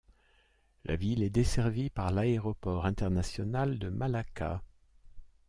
[0.83, 4.63] La ville est desservie par l'aéroport international de Malacca.